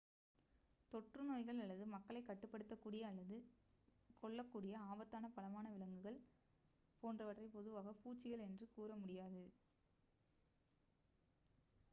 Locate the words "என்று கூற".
8.49-8.91